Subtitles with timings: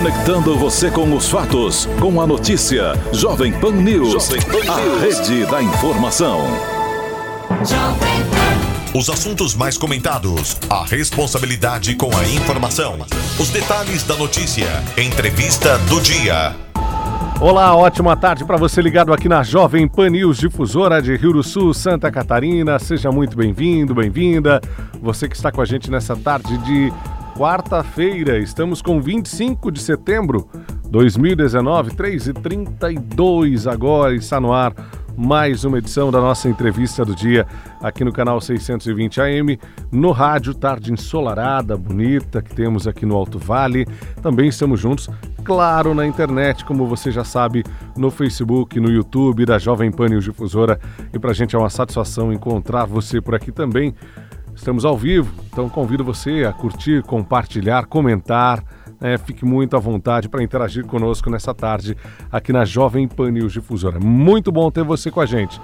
[0.00, 2.94] Conectando você com os fatos, com a notícia.
[3.12, 4.68] Jovem Pan News, Jovem Pan News.
[4.70, 6.40] a rede da informação.
[8.94, 13.00] Os assuntos mais comentados, a responsabilidade com a informação,
[13.38, 16.56] os detalhes da notícia, entrevista do dia.
[17.38, 21.42] Olá, ótima tarde para você ligado aqui na Jovem Pan News Difusora de Rio do
[21.42, 22.78] Sul, Santa Catarina.
[22.78, 24.62] Seja muito bem-vindo, bem-vinda.
[25.02, 26.90] Você que está com a gente nessa tarde de
[27.40, 30.46] quarta-feira, estamos com 25 de setembro
[30.90, 34.74] 2019, 3h32 agora, está no ar
[35.16, 37.46] mais uma edição da nossa entrevista do dia
[37.82, 39.58] aqui no canal 620 AM,
[39.90, 43.86] no rádio, tarde ensolarada, bonita que temos aqui no Alto Vale.
[44.20, 45.08] Também estamos juntos,
[45.42, 47.64] claro, na internet, como você já sabe,
[47.96, 50.78] no Facebook, no YouTube da Jovem Pan News Difusora.
[51.10, 53.94] E para a gente é uma satisfação encontrar você por aqui também.
[54.60, 58.62] Estamos ao vivo, então convido você a curtir, compartilhar, comentar
[59.00, 61.96] é, fique muito à vontade para interagir conosco nessa tarde
[62.30, 63.98] aqui na Jovem Pan News Difusora.
[63.98, 65.58] Muito bom ter você com a gente.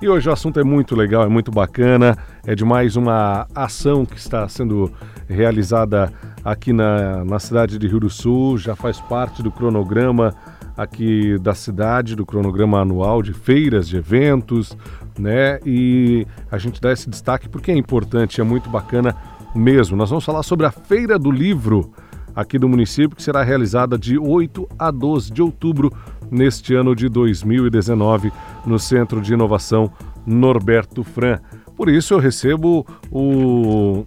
[0.00, 4.06] E hoje o assunto é muito legal, é muito bacana, é de mais uma ação
[4.06, 4.90] que está sendo
[5.28, 6.10] realizada
[6.42, 10.34] aqui na, na cidade de Rio do Sul, já faz parte do cronograma
[10.78, 14.76] aqui da cidade, do cronograma anual de feiras, de eventos,
[15.18, 15.58] né?
[15.66, 19.16] E a gente dá esse destaque porque é importante, é muito bacana
[19.52, 19.96] mesmo.
[19.96, 21.90] Nós vamos falar sobre a Feira do Livro
[22.34, 25.92] aqui do município, que será realizada de 8 a 12 de outubro
[26.30, 28.32] neste ano de 2019
[28.64, 29.90] no Centro de Inovação
[30.24, 31.40] Norberto Fran.
[31.76, 34.04] Por isso eu recebo o,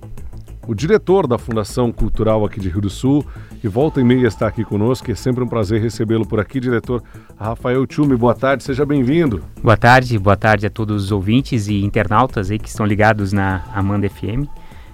[0.65, 3.25] o diretor da Fundação Cultural aqui de Rio do Sul,
[3.61, 7.03] que volta e meia está aqui conosco, é sempre um prazer recebê-lo por aqui, diretor
[7.39, 8.15] Rafael Tchume.
[8.15, 9.43] Boa tarde, seja bem-vindo.
[9.61, 13.63] Boa tarde, boa tarde a todos os ouvintes e internautas aí que estão ligados na
[13.71, 14.49] Amanda FM.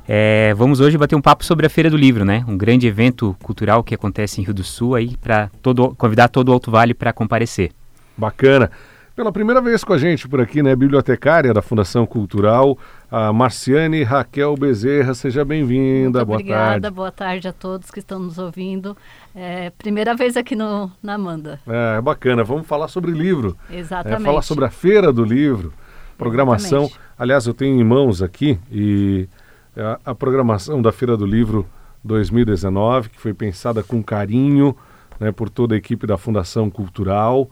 [0.06, 2.44] É, vamos hoje bater um papo sobre a Feira do Livro, né?
[2.46, 6.50] Um grande evento cultural que acontece em Rio do Sul aí para todo convidar todo
[6.50, 7.72] o Alto Vale para comparecer.
[8.18, 8.70] Bacana.
[9.16, 12.78] Pela primeira vez com a gente por aqui, né, bibliotecária da Fundação Cultural,
[13.10, 16.26] a Marciane Raquel Bezerra, seja bem-vinda.
[16.26, 16.96] Boa obrigada, tarde.
[16.96, 18.98] boa tarde a todos que estão nos ouvindo.
[19.36, 21.60] É, primeira vez aqui no, na Amanda.
[21.66, 22.44] É, bacana.
[22.44, 23.58] Vamos falar sobre livro.
[23.70, 24.22] Exatamente.
[24.22, 25.74] É, falar sobre a Feira do Livro,
[26.18, 26.84] programação.
[26.84, 27.08] Exatamente.
[27.18, 29.28] Aliás, eu tenho em mãos aqui e
[29.76, 31.66] é a programação da Feira do Livro
[32.04, 34.76] 2019, que foi pensada com carinho
[35.20, 37.50] né, por toda a equipe da Fundação Cultural,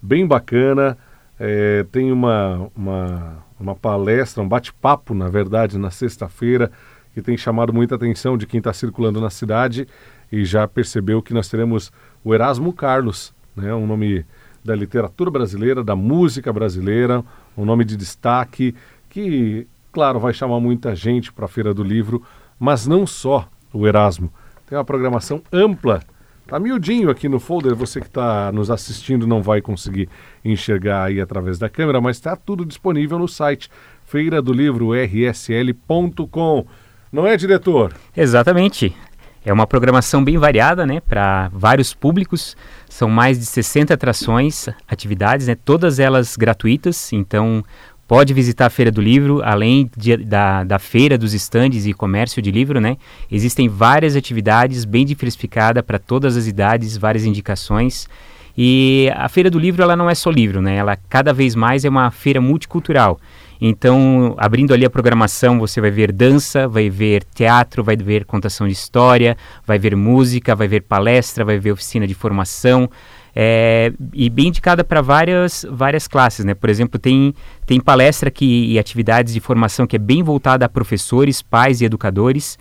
[0.00, 0.96] bem bacana.
[1.38, 6.70] É, tem uma, uma, uma palestra, um bate-papo, na verdade, na sexta-feira,
[7.12, 9.86] que tem chamado muita atenção de quem está circulando na cidade
[10.30, 11.92] e já percebeu que nós teremos
[12.24, 14.26] o Erasmo Carlos, né, um nome
[14.64, 17.22] da literatura brasileira, da música brasileira,
[17.56, 18.74] um nome de destaque
[19.08, 22.20] que Claro, vai chamar muita gente para a Feira do Livro,
[22.58, 24.28] mas não só o Erasmo.
[24.66, 26.00] Tem uma programação ampla.
[26.46, 30.10] Tá miudinho aqui no folder, você que está nos assistindo não vai conseguir
[30.44, 33.70] enxergar aí através da câmera, mas está tudo disponível no site
[34.04, 36.66] feira do livro rsl.com.
[37.10, 37.94] Não é, diretor?
[38.14, 38.94] Exatamente.
[39.42, 42.56] É uma programação bem variada, né, para vários públicos.
[42.88, 47.12] São mais de 60 atrações, atividades, né, todas elas gratuitas.
[47.12, 47.62] Então,
[48.06, 52.42] pode visitar a Feira do Livro, além de, da, da feira dos estandes e comércio
[52.42, 52.96] de livro, né?
[53.30, 58.08] Existem várias atividades bem diversificadas para todas as idades, várias indicações.
[58.56, 60.76] E a Feira do Livro, ela não é só livro, né?
[60.76, 63.18] Ela cada vez mais é uma feira multicultural.
[63.60, 68.66] Então, abrindo ali a programação, você vai ver dança, vai ver teatro, vai ver contação
[68.66, 69.36] de história,
[69.66, 72.90] vai ver música, vai ver palestra, vai ver oficina de formação,
[73.34, 76.54] é, e bem indicada para várias, várias classes, né?
[76.54, 77.34] Por exemplo, tem,
[77.66, 81.84] tem palestra que, e atividades de formação que é bem voltada a professores, pais e
[81.84, 82.56] educadores.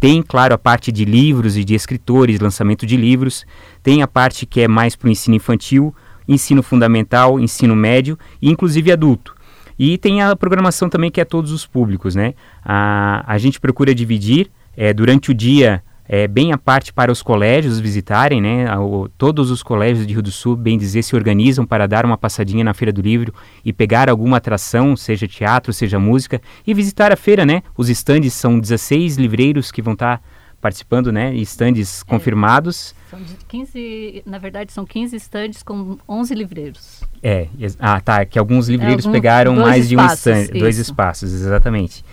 [0.00, 3.46] Tem, claro, a parte de livros e de escritores, lançamento de livros.
[3.82, 5.94] Tem a parte que é mais para o ensino infantil,
[6.28, 9.34] ensino fundamental, ensino médio e inclusive adulto.
[9.78, 12.34] E tem a programação também que é todos os públicos, né?
[12.64, 17.22] A, a gente procura dividir é, durante o dia é, bem a parte para os
[17.22, 18.76] colégios visitarem, né?
[18.78, 22.16] O, todos os colégios de Rio do Sul, bem dizer, se organizam para dar uma
[22.16, 23.34] passadinha na Feira do Livro
[23.64, 27.62] e pegar alguma atração, seja teatro, seja música, e visitar a feira, né?
[27.76, 30.24] Os estandes são 16 livreiros que vão estar tá
[30.60, 31.34] participando, né?
[31.34, 32.94] Estandes é, confirmados.
[33.10, 37.02] São 15, na verdade, são 15 estandes com 11 livreiros.
[37.22, 37.48] É,
[37.78, 41.32] ah, tá, que alguns livreiros é, algum, pegaram mais espaços, de um stand, dois espaços,
[41.32, 42.04] exatamente.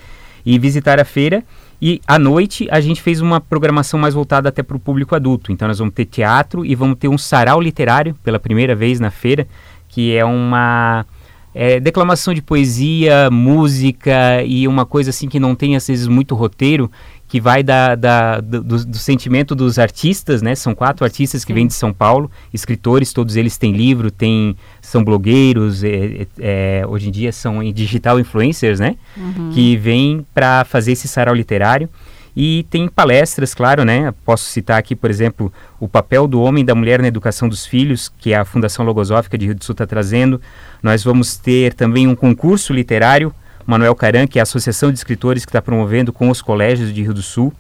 [0.46, 1.44] E visitar a feira
[1.86, 5.52] e à noite a gente fez uma programação mais voltada até para o público adulto.
[5.52, 9.12] Então nós vamos ter teatro e vamos ter um sarau literário pela primeira vez na
[9.12, 9.46] feira,
[9.90, 11.06] que é uma
[11.54, 16.36] é, declamação de poesia, música e uma coisa assim que não tem às vezes muito
[16.36, 16.90] roteiro,
[17.34, 20.54] que vai da, da do, do, sentimento dos artistas, né?
[20.54, 21.56] São quatro artistas que Sim.
[21.56, 27.08] vêm de São Paulo, escritores, todos eles têm livro, têm, são blogueiros, é, é, hoje
[27.08, 28.98] em dia são digital influencers, né?
[29.18, 29.50] Uhum.
[29.52, 31.90] Que vêm para fazer esse sarau literário.
[32.38, 34.14] E tem palestras, claro, né?
[34.24, 37.66] Posso citar aqui, por exemplo, o papel do homem e da mulher na educação dos
[37.66, 40.40] filhos, que a Fundação Logosófica de Rio do Sul está trazendo.
[40.84, 43.34] Nós vamos ter também um concurso literário
[43.66, 47.02] Manuel Caran, que é a Associação de Escritores que está promovendo com os colégios de
[47.02, 47.54] Rio do Sul.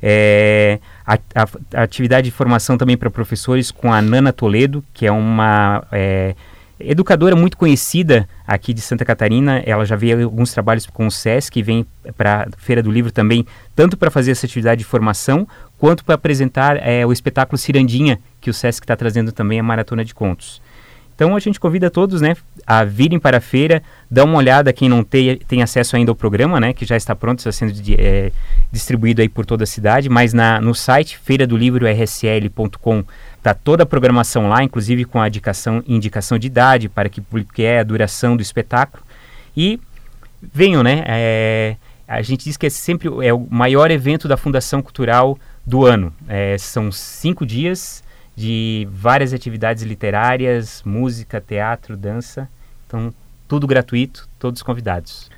[0.00, 5.06] É, a, a, a, atividade de formação também para professores com a Nana Toledo, que
[5.06, 6.36] é uma é,
[6.78, 9.62] educadora muito conhecida aqui de Santa Catarina.
[9.66, 11.84] Ela já veio alguns trabalhos com o SESC, vem
[12.16, 15.46] para a Feira do Livro também, tanto para fazer essa atividade de formação,
[15.78, 20.04] quanto para apresentar é, o espetáculo Cirandinha, que o SESC está trazendo também a Maratona
[20.04, 20.62] de Contos.
[21.18, 24.88] Então a gente convida todos, né, a virem para a feira, dá uma olhada quem
[24.88, 28.30] não tem, tem acesso ainda ao programa, né, que já está pronto, está sendo é,
[28.70, 33.02] distribuído aí por toda a cidade, mas na, no site feira do livro rsl.com
[33.36, 37.50] está toda a programação lá, inclusive com a indicação, indicação de idade para que público
[37.60, 39.02] é, a duração do espetáculo.
[39.56, 39.80] E
[40.40, 41.74] venham, né, é,
[42.06, 45.36] a gente diz que é sempre é o maior evento da Fundação Cultural
[45.66, 48.04] do ano, é, são cinco dias
[48.38, 52.48] de várias atividades literárias, música, teatro, dança.
[52.86, 53.12] Então,
[53.48, 55.28] tudo gratuito, todos convidados.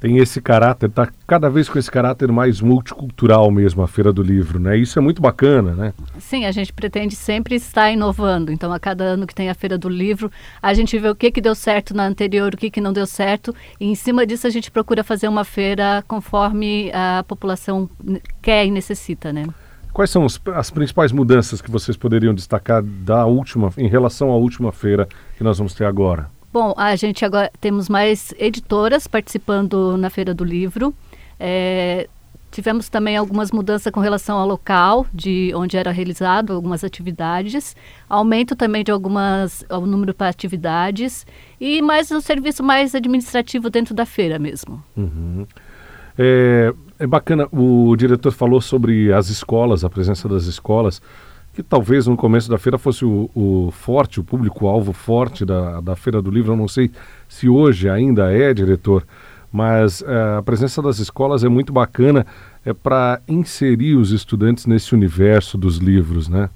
[0.00, 4.24] Tem esse caráter, tá cada vez com esse caráter mais multicultural mesmo, a Feira do
[4.24, 4.76] Livro, né?
[4.76, 5.92] Isso é muito bacana, né?
[6.18, 8.50] Sim, a gente pretende sempre estar inovando.
[8.50, 10.28] Então, a cada ano que tem a Feira do Livro,
[10.60, 13.06] a gente vê o que, que deu certo na anterior, o que, que não deu
[13.06, 17.88] certo, e em cima disso a gente procura fazer uma feira conforme a população
[18.42, 19.46] quer e necessita, né?
[19.92, 24.36] Quais são os, as principais mudanças que vocês poderiam destacar da última, em relação à
[24.36, 26.30] última feira que nós vamos ter agora?
[26.52, 30.94] Bom, a gente agora temos mais editoras participando na Feira do Livro.
[31.38, 32.08] É,
[32.50, 37.76] tivemos também algumas mudanças com relação ao local de onde era realizado algumas atividades,
[38.08, 41.26] aumento também de algumas o número para atividades
[41.60, 44.82] e mais o um serviço mais administrativo dentro da feira mesmo.
[44.96, 45.46] Uhum.
[46.18, 51.00] É, é bacana, o diretor falou sobre as escolas, a presença das escolas,
[51.54, 55.96] que talvez no começo da feira fosse o, o forte, o público-alvo forte da, da
[55.96, 56.52] Feira do Livro.
[56.52, 56.90] Eu não sei
[57.28, 59.04] se hoje ainda é, diretor,
[59.52, 62.26] mas é, a presença das escolas é muito bacana
[62.64, 66.50] é para inserir os estudantes nesse universo dos livros, né?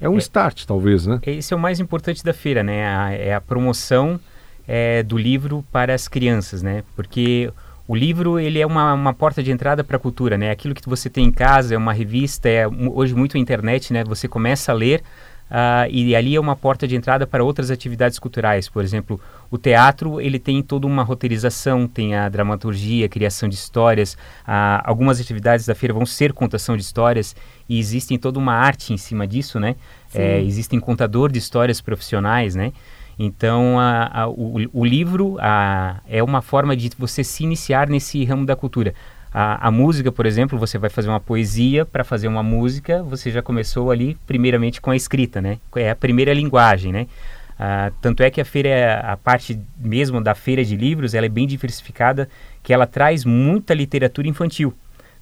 [0.00, 1.18] É um é, start, talvez, né?
[1.26, 2.86] Esse é o mais importante da feira, né?
[2.86, 4.20] A, é a promoção
[4.66, 6.84] é, do livro para as crianças, né?
[6.94, 7.50] Porque
[7.88, 10.50] o livro ele é uma, uma porta de entrada para a cultura, né?
[10.50, 14.04] Aquilo que você tem em casa é uma revista, é hoje muito a internet, né?
[14.04, 15.02] Você começa a ler
[15.50, 18.68] uh, e ali é uma porta de entrada para outras atividades culturais.
[18.68, 19.18] Por exemplo,
[19.50, 24.12] o teatro ele tem toda uma roteirização, tem a dramaturgia, a criação de histórias.
[24.46, 27.34] Uh, algumas atividades da feira vão ser contação de histórias
[27.66, 29.76] e existem toda uma arte em cima disso, né?
[30.14, 32.72] É, existem contador de histórias profissionais, né?
[33.18, 38.24] Então, a, a, o, o, livro a, é uma forma de você se iniciar nesse
[38.24, 38.94] ramo da cultura.
[39.30, 43.42] A, música, por exemplo, você vai fazer uma poesia, para fazer uma música, você já
[43.42, 45.58] começou ali, primeiramente, com a escrita, né?
[45.76, 47.06] É a primeira linguagem, né?
[48.00, 51.46] Tanto é que a feira, a parte mesmo da feira de livros, ela é bem
[51.46, 52.28] diversificada,
[52.62, 54.74] que ela traz muita literatura infantil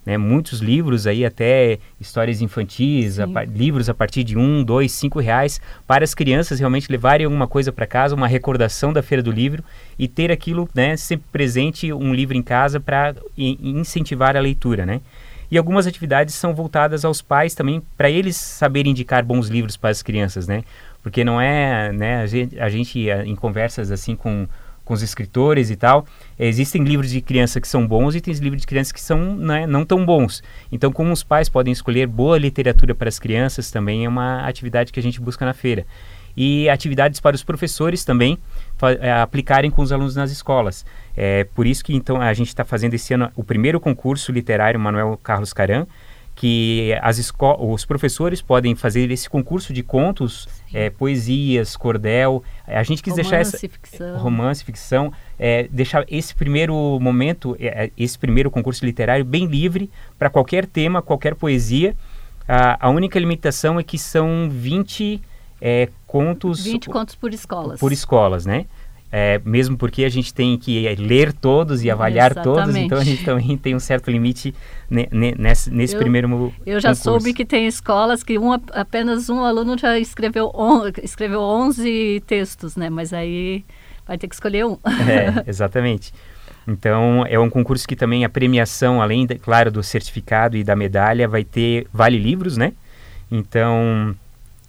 [0.07, 5.19] né, muitos livros aí, até histórias infantis, a, livros a partir de um, dois, cinco
[5.19, 9.33] reais, para as crianças realmente levarem alguma coisa para casa, uma recordação da Feira do
[9.33, 9.61] Livro
[9.99, 15.01] e ter aquilo né, sempre presente, um livro em casa para incentivar a leitura, né?
[15.51, 19.89] E algumas atividades são voltadas aos pais também, para eles saberem indicar bons livros para
[19.89, 20.63] as crianças, né?
[21.03, 24.47] Porque não é, né, a gente, a gente em conversas assim com
[24.87, 26.05] com os escritores e tal.
[26.39, 29.67] Existem livros de criança que são bons e tem livros de criança que são né,
[29.67, 30.41] não tão bons.
[30.71, 34.91] Então, como os pais podem escolher boa literatura para as crianças, também é uma atividade
[34.91, 35.85] que a gente busca na feira.
[36.35, 38.37] E atividades para os professores também
[39.01, 40.85] é, aplicarem com os alunos nas escolas.
[41.15, 44.79] É por isso que então a gente está fazendo esse ano o primeiro concurso literário
[44.79, 45.87] Manuel Carlos Caran,
[46.37, 52.43] que as os professores podem fazer esse concurso de contos, é, poesias, cordel.
[52.67, 54.17] A gente quis romance, deixar essa ficção.
[54.19, 59.89] romance, ficção, é, deixar esse primeiro momento, é, é esse primeiro concurso literário bem livre
[60.17, 61.95] para qualquer tema, qualquer poesia.
[62.47, 65.19] A, a, única limitação é que são 20
[65.59, 66.63] é, contos.
[66.63, 67.79] 20 contos por escolas.
[67.79, 68.67] Por escolas, né?
[69.09, 72.65] É, mesmo porque a gente tem que ler todos e avaliar Exatamente.
[72.65, 74.53] todos, então a gente também tem um certo limite
[74.89, 77.03] ne, ne, nesse, nesse eu, primeiro Eu já concurso.
[77.03, 82.75] soube que tem escolas que um, apenas um aluno já escreveu, on, escreveu 11 textos,
[82.75, 82.89] né?
[82.89, 83.63] Mas aí
[84.05, 84.77] vai ter que escolher um.
[84.85, 86.13] É, exatamente.
[86.67, 90.75] Então, é um concurso que também a premiação, além, de, claro, do certificado e da
[90.75, 92.73] medalha, vai ter vale livros, né?
[93.31, 94.13] Então,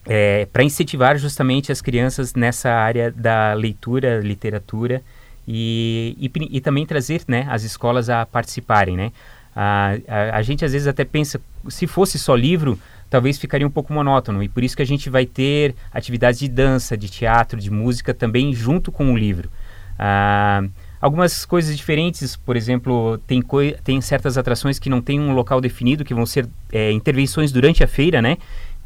[0.09, 5.03] é, para incentivar justamente as crianças nessa área da leitura, literatura
[5.47, 9.13] e, e, e, também trazer né, as escolas a participarem, né?
[9.55, 12.79] A, a, a, gente às vezes até pensa, se fosse só livro,
[13.11, 16.49] talvez ficaria um pouco monótono e por isso que a gente vai ter atividades de
[16.49, 19.51] dança, de teatro, de música também junto com o livro.
[19.99, 20.63] Ah,
[21.01, 23.43] algumas coisas diferentes, por exemplo, tem,
[23.83, 27.83] tem certas atrações que não tem um local definido, que vão ser é, intervenções durante
[27.83, 28.39] a feira, né?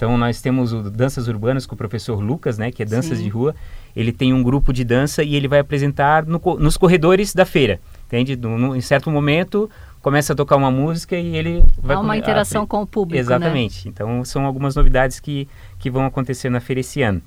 [0.03, 3.23] Então nós temos o Danças Urbanas com o professor Lucas, né, que é danças Sim.
[3.23, 3.55] de rua.
[3.95, 7.81] Ele tem um grupo de dança e ele vai apresentar no, nos corredores da feira,
[8.09, 8.35] entende?
[8.35, 11.95] No, no, em certo momento começa a tocar uma música e ele vai...
[11.95, 13.21] Há uma interação a, com o público, né?
[13.21, 13.87] Exatamente.
[13.87, 13.93] Né?
[13.95, 15.47] Então são algumas novidades que,
[15.79, 17.23] que vão acontecer na feira esse ano.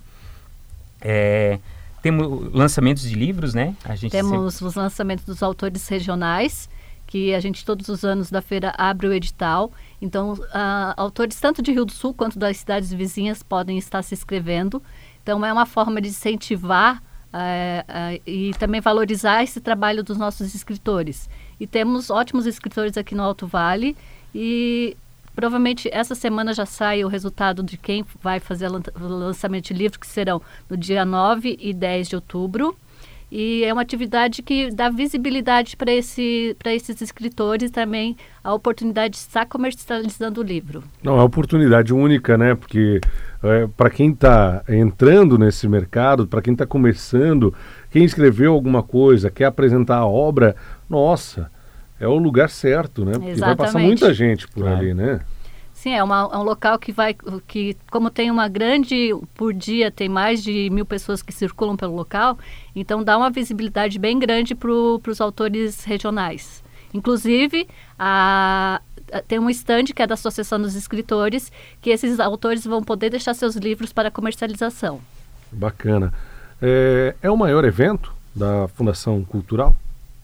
[1.00, 1.60] É,
[2.01, 3.74] temos lançamentos de livros, né?
[3.86, 4.67] A gente temos sempre...
[4.67, 6.70] os lançamentos dos autores regionais,
[7.08, 9.72] que a gente todos os anos da feira abre o edital.
[10.02, 14.14] Então, uh, autores tanto de Rio do Sul quanto das cidades vizinhas podem estar se
[14.14, 14.82] inscrevendo.
[15.22, 20.54] Então, é uma forma de incentivar uh, uh, e também valorizar esse trabalho dos nossos
[20.54, 21.30] escritores.
[21.60, 23.96] E temos ótimos escritores aqui no Alto Vale
[24.34, 24.98] e
[25.36, 29.98] Provavelmente essa semana já sai o resultado de quem vai fazer o lançamento de livros,
[29.98, 32.78] que serão no dia 9 e 10 de outubro.
[33.38, 39.18] E é uma atividade que dá visibilidade para esse, esses escritores também a oportunidade de
[39.18, 40.82] estar comercializando o livro.
[41.04, 42.56] Não, é uma oportunidade única, né?
[42.56, 43.01] Porque
[43.44, 47.54] é, para quem está entrando nesse mercado, para quem está começando,
[47.92, 50.56] quem escreveu alguma coisa, quer apresentar a obra,
[50.89, 51.51] nossa,
[52.00, 53.12] é o lugar certo, né?
[53.12, 53.58] Porque Exatamente.
[53.58, 55.20] vai passar muita gente por ali, né?
[55.86, 57.15] Sim, é, uma, é, um local que vai,
[57.48, 61.96] que como tem uma grande, por dia tem mais de mil pessoas que circulam pelo
[61.96, 62.39] local,
[62.75, 66.63] então dá uma visibilidade bem grande para os autores regionais.
[66.92, 67.68] Inclusive,
[68.00, 68.82] a,
[69.13, 73.12] a, tem um stand que é da Associação dos Escritores, que esses autores vão poder
[73.12, 75.00] deixar seus livros para comercialização.
[75.51, 76.12] Bacana.
[76.60, 79.75] É, é o maior evento da Fundação Cultural?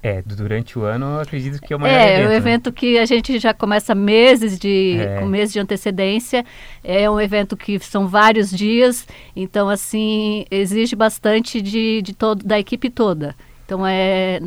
[0.03, 2.25] É, durante o ano eu acredito que é o maior é, evento.
[2.25, 2.73] É, um evento né?
[2.75, 5.19] que a gente já começa meses de, é.
[5.19, 6.43] com meses de antecedência.
[6.83, 12.59] É um evento que são vários dias, então assim, exige bastante de, de todo, da
[12.59, 13.35] equipe toda.
[13.65, 14.39] Então é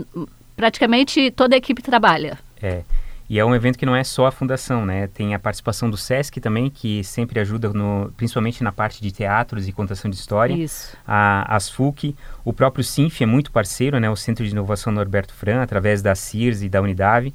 [0.57, 2.39] praticamente toda a equipe trabalha.
[2.61, 2.83] É.
[3.29, 5.07] E é um evento que não é só a fundação, né?
[5.07, 9.67] Tem a participação do SESC também, que sempre ajuda, no, principalmente na parte de teatros
[9.67, 10.53] e contação de história.
[10.53, 10.97] Isso.
[11.07, 12.15] A ASFUC,
[12.45, 14.11] o próprio SINF é muito parceiro, né?
[14.11, 17.35] O Centro de Inovação Norberto Fran, através da CIRS e da Unidade.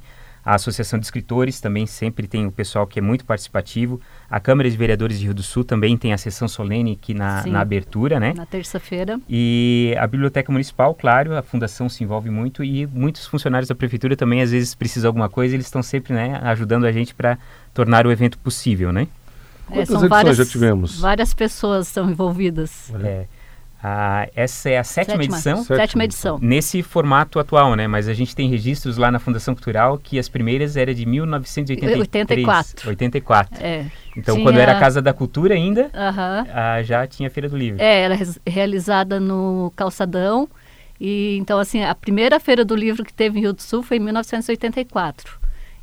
[0.50, 4.00] A Associação de Escritores também sempre tem o pessoal que é muito participativo.
[4.28, 7.46] A Câmara de Vereadores de Rio do Sul também tem a sessão solene aqui na,
[7.46, 8.34] na abertura, né?
[8.36, 9.20] Na terça-feira.
[9.28, 14.16] E a Biblioteca Municipal, claro, a fundação se envolve muito e muitos funcionários da prefeitura
[14.16, 17.38] também às vezes precisam de alguma coisa, eles estão sempre, né, ajudando a gente para
[17.72, 19.06] tornar o evento possível, né?
[19.70, 20.98] É, edições várias, já tivemos?
[20.98, 22.92] Várias pessoas estão envolvidas.
[23.04, 23.26] É.
[23.82, 25.56] Ah, essa é a sétima, sétima edição.
[25.58, 25.76] Sétima.
[25.76, 26.38] sétima edição.
[26.40, 27.86] Nesse formato atual, né?
[27.86, 32.88] Mas a gente tem registros lá na Fundação Cultural que as primeiras eram de 1984.
[32.90, 33.64] 84.
[33.64, 33.86] É.
[34.16, 34.46] Então, tinha...
[34.46, 36.46] quando era a Casa da Cultura ainda, uh -huh.
[36.52, 37.80] ah, já tinha Feira do Livro.
[37.80, 40.48] É, era realizada no Calçadão.
[41.00, 43.96] E então, assim, a primeira Feira do Livro que teve em Rio do Sul foi
[43.96, 45.39] em 1984.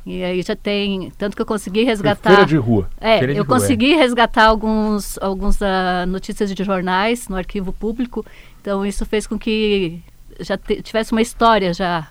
[0.08, 2.30] E aí já tem, tanto que eu consegui resgatar.
[2.30, 2.88] Feira de rua.
[2.98, 3.96] É, Feira eu rua, consegui é.
[3.96, 8.24] resgatar alguns, alguns uh, notícias de jornais no arquivo público.
[8.58, 10.00] Então isso fez com que
[10.40, 12.08] já tivesse uma história já.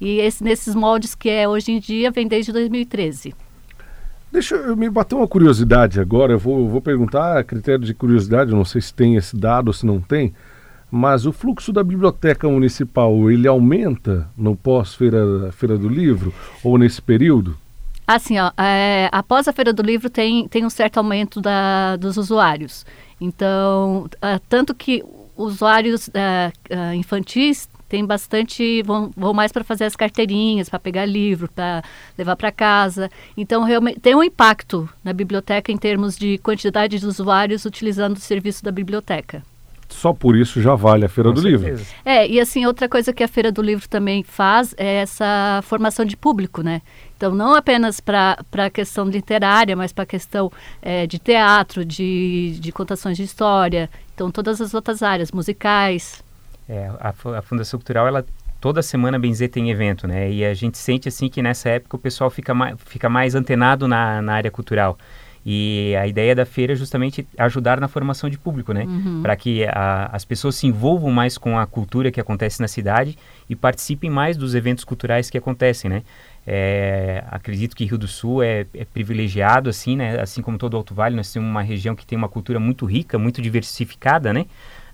[0.00, 3.32] E esse, nesses moldes que é hoje em dia vem desde 2013.
[4.32, 6.32] Deixa eu me bater uma curiosidade agora.
[6.32, 8.50] Eu vou, eu vou perguntar a critério de curiosidade.
[8.50, 10.34] Não sei se tem esse dado ou se não tem.
[10.96, 16.32] Mas o fluxo da biblioteca municipal, ele aumenta no pós-feira feira do livro
[16.64, 17.54] ou nesse período?
[18.06, 22.16] Assim, ó, é, após a Feira do Livro tem, tem um certo aumento da, dos
[22.16, 22.86] usuários.
[23.20, 25.04] Então, é, tanto que
[25.36, 31.04] usuários é, é, infantis tem bastante vão, vão mais para fazer as carteirinhas, para pegar
[31.04, 31.84] livro, para
[32.16, 33.10] levar para casa.
[33.36, 38.20] Então realmente tem um impacto na biblioteca em termos de quantidade de usuários utilizando o
[38.20, 39.42] serviço da biblioteca
[39.88, 41.66] só por isso já vale a Feira Com do certeza.
[41.66, 41.86] Livro.
[42.04, 46.04] É, e assim, outra coisa que a Feira do Livro também faz é essa formação
[46.04, 46.82] de público, né?
[47.16, 50.52] Então, não apenas para a questão literária, mas para a questão
[50.82, 56.22] é, de teatro, de, de contações de história, então todas as outras áreas, musicais.
[56.68, 58.24] É, a, a Fundação Cultural, ela
[58.60, 60.30] toda semana, bem dizer, tem evento, né?
[60.30, 63.86] E a gente sente, assim, que nessa época o pessoal fica mais, fica mais antenado
[63.86, 64.98] na, na área cultural.
[65.48, 68.82] E a ideia da feira é justamente ajudar na formação de público, né?
[68.82, 69.22] Uhum.
[69.22, 73.16] Para que a, as pessoas se envolvam mais com a cultura que acontece na cidade
[73.48, 76.02] e participem mais dos eventos culturais que acontecem, né?
[76.44, 80.20] É, acredito que Rio do Sul é, é, privilegiado, assim, né?
[80.20, 82.84] Assim como todo o Alto Vale, nós temos uma região que tem uma cultura muito
[82.84, 84.46] rica, muito diversificada, né?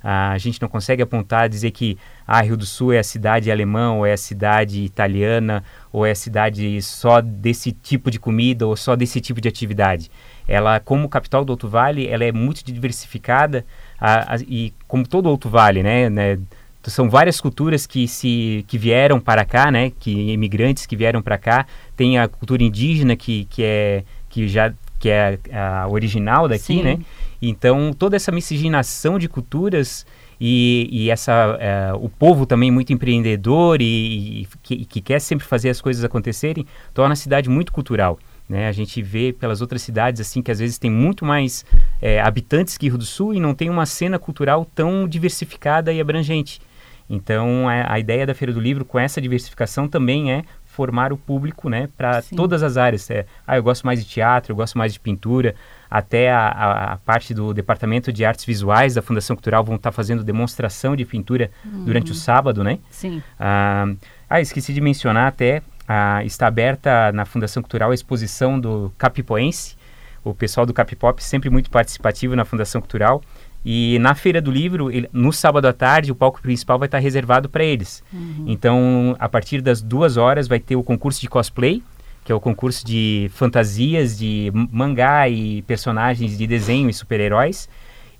[0.05, 3.93] a gente não consegue apontar, dizer que ah, Rio do Sul é a cidade alemã,
[3.93, 8.77] ou é a cidade italiana, ou é a cidade só desse tipo de comida, ou
[8.77, 10.11] só desse tipo de atividade.
[10.47, 13.65] Ela, como capital do Alto Vale, ela é muito diversificada,
[13.99, 16.39] a, a, e como todo o Alto Vale, né, né
[16.85, 21.39] são várias culturas que se que vieram para cá, né, que imigrantes que vieram para
[21.39, 26.49] cá, tem a cultura indígena que, que é que já que é a, a original
[26.49, 26.83] daqui, Sim.
[26.83, 26.99] né?
[27.41, 30.07] Então, toda essa miscigenação de culturas
[30.41, 35.47] e, e essa, é, o povo também muito empreendedor e, e que, que, quer sempre
[35.47, 38.19] fazer as coisas acontecerem, torna a cidade muito cultural.
[38.53, 38.69] Né?
[38.69, 41.65] A gente vê pelas outras cidades assim que às vezes tem muito mais
[42.03, 45.99] é, habitantes que Rio do Sul e não tem uma cena cultural tão diversificada e
[45.99, 46.61] abrangente.
[47.09, 51.17] Então, a, a ideia da Feira do Livro com essa diversificação também é formar o
[51.17, 53.11] público né, para todas as áreas.
[53.11, 55.55] É, ah, eu gosto mais de teatro, eu gosto mais de pintura,
[55.91, 59.91] até a, a, a, parte do Departamento de Artes Visuais da Fundação Cultural vão estar
[59.91, 61.85] tá fazendo demonstração de pintura uhum.
[61.85, 62.79] durante o sábado, né?
[62.91, 63.23] Sim.
[63.41, 63.87] Ah,
[64.29, 65.61] ah, esqueci de mencionar até,
[65.93, 69.77] ah, está aberta na Fundação Cultural a exposição do Capipoense,
[70.25, 73.21] o pessoal do Capipop sempre muito participativo na Fundação Cultural,
[73.63, 76.99] e na Feira do Livro, ele, no sábado à tarde, o palco principal vai estar
[76.99, 78.03] reservado para eles.
[78.11, 78.47] Uhum.
[78.49, 81.83] Então, a partir das duas horas, vai ter o concurso de cosplay,
[82.25, 87.69] que é o concurso de fantasias de mangá e personagens de desenho e super-heróis.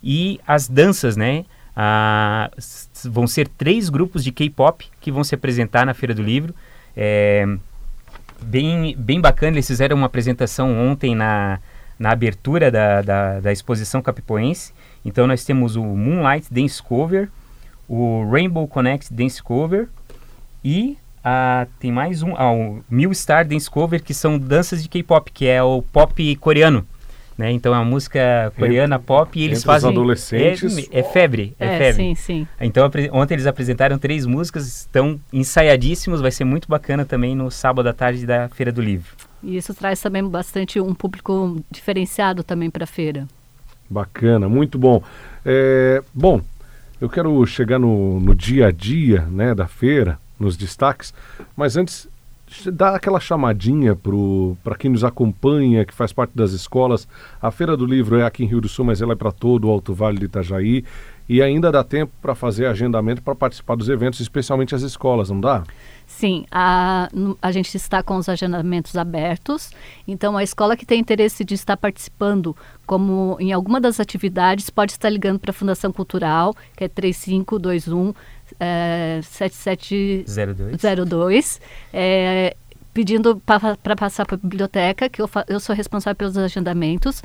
[0.03, 1.45] E as danças, né?
[1.75, 2.51] Ah,
[3.05, 6.55] vão ser três grupos de K-pop que vão se apresentar na Feira do Livro.
[6.97, 7.47] É,
[8.41, 11.59] bem, bem bacana, eles fizeram uma apresentação ontem na,
[11.99, 14.73] na abertura da, da, da exposição capipoense.
[15.05, 17.29] Então nós temos o Moonlight Dance Cover,
[17.89, 19.89] o Rainbow Connect Dance Cover
[20.65, 20.97] e
[21.79, 25.47] tem mais um, ah, o Mil Star Dance Cover, que são danças de K-pop, que
[25.47, 26.87] é o pop coreano.
[27.37, 27.51] Né?
[27.51, 29.91] Então é uma música coreana pop e eles Entre fazem.
[29.91, 30.89] Os adolescentes.
[30.91, 31.55] É, é febre.
[31.59, 32.03] É, é, febre.
[32.03, 32.49] Sim, sim.
[32.61, 37.89] Então ontem eles apresentaram três músicas, estão ensaiadíssimos, vai ser muito bacana também no sábado
[37.89, 39.11] à tarde da Feira do Livro.
[39.43, 43.27] E isso traz também bastante um público diferenciado também para a feira.
[43.89, 45.03] Bacana, muito bom.
[45.45, 46.41] É, bom,
[47.01, 51.13] eu quero chegar no, no dia a dia né, da feira, nos destaques,
[51.57, 52.09] mas antes
[52.73, 53.97] dá aquela chamadinha
[54.63, 57.07] para quem nos acompanha, que faz parte das escolas.
[57.41, 59.69] A Feira do Livro é aqui em Rio do Sul, mas ela é para todo
[59.69, 60.85] o Alto Vale de Itajaí.
[61.29, 65.41] E ainda dá tempo para fazer agendamento para participar dos eventos, especialmente as escolas, não
[65.41, 65.63] dá?
[66.07, 67.09] Sim, a,
[67.41, 69.71] a gente está com os agendamentos abertos.
[70.07, 74.93] Então, a escola que tem interesse de estar participando como em alguma das atividades pode
[74.93, 78.13] estar ligando para a Fundação Cultural, que é 3521
[78.59, 81.61] é, 7702.
[81.93, 82.57] É,
[82.93, 87.23] pedindo para passar para a biblioteca, que eu, eu sou responsável pelos agendamentos.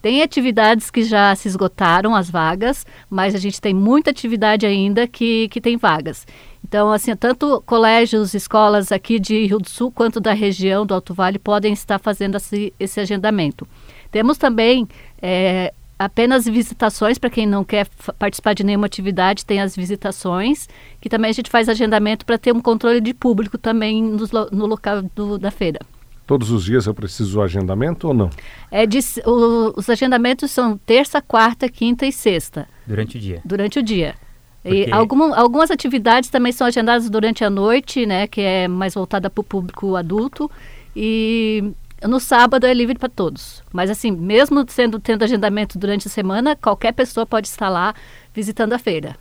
[0.00, 5.06] Tem atividades que já se esgotaram as vagas, mas a gente tem muita atividade ainda
[5.06, 6.26] que, que tem vagas.
[6.66, 11.12] Então, assim, tanto colégios, escolas aqui de Rio do Sul quanto da região do Alto
[11.12, 13.68] Vale podem estar fazendo esse, esse agendamento.
[14.10, 14.88] Temos também
[15.20, 17.86] é, apenas visitações, para quem não quer
[18.18, 20.66] participar de nenhuma atividade, tem as visitações,
[20.98, 24.64] que também a gente faz agendamento para ter um controle de público também no, no
[24.64, 25.78] local do, da feira.
[26.26, 28.30] Todos os dias eu preciso agendamento ou não?
[28.70, 32.66] É de, o, os agendamentos são terça, quarta, quinta e sexta.
[32.86, 33.42] Durante o dia.
[33.44, 34.14] Durante o dia.
[34.62, 34.86] Porque...
[34.88, 39.28] E alguma, algumas atividades também são agendadas durante a noite, né, que é mais voltada
[39.28, 40.50] para o público adulto.
[40.96, 41.72] E
[42.06, 43.62] no sábado é livre para todos.
[43.72, 47.94] Mas assim, mesmo sendo tendo agendamento durante a semana, qualquer pessoa pode estar lá
[48.34, 49.16] visitando a feira.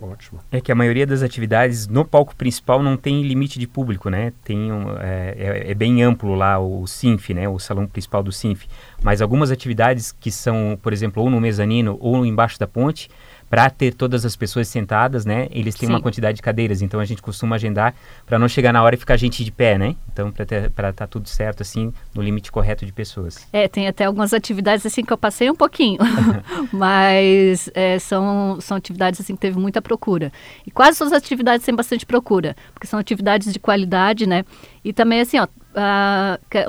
[0.00, 0.40] Ótimo.
[0.52, 4.32] É que a maioria das atividades no palco principal não tem limite de público, né?
[4.44, 7.48] Tem um, é, é, é, bem amplo lá o SINF, né?
[7.48, 8.66] O salão principal do SINF.
[9.02, 13.10] Mas algumas atividades que são, por exemplo, ou no mezanino ou embaixo da ponte,
[13.48, 15.48] para ter todas as pessoas sentadas, né?
[15.50, 15.94] Eles têm Sim.
[15.94, 17.94] uma quantidade de cadeiras, então a gente costuma agendar
[18.26, 19.96] para não chegar na hora e ficar gente de pé, né?
[20.12, 23.46] Então para estar tá tudo certo assim no limite correto de pessoas.
[23.52, 25.98] É, tem até algumas atividades assim que eu passei um pouquinho,
[26.72, 30.30] mas é, são são atividades assim que teve muita procura
[30.66, 34.44] e quase todas as atividades têm bastante procura, porque são atividades de qualidade, né?
[34.84, 35.46] E também assim, ó,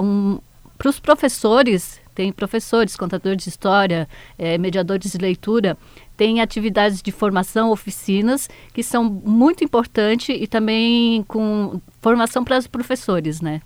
[0.01, 0.39] um,
[0.77, 5.77] para os professores tem professores, contadores de história, é, mediadores de leitura,
[6.19, 12.67] tem atividades de formação, oficinas, que são muito importantes e também com formação para os
[12.67, 13.61] professores, né?